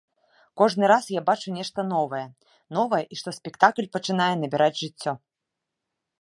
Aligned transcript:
Кожны 0.59 0.85
раз 0.91 1.09
я 1.15 1.21
бачу 1.27 1.53
нешта 1.57 1.79
новае, 1.91 2.21
новае 2.79 3.03
і 3.13 3.19
што 3.21 3.29
спектакль 3.39 3.91
пачынае 3.99 4.31
набіраць 4.45 4.75
жыццё. 4.83 5.13